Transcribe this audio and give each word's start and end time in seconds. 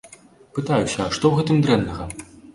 Пытаюся, 0.57 0.99
а 1.05 1.11
што 1.19 1.31
у 1.31 1.41
гэтым 1.41 1.63
дрэннага? 1.69 2.11